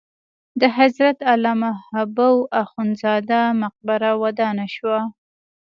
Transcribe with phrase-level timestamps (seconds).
[0.59, 4.99] د حضرت علامه حبو اخند زاده مقبره ودانه شوه.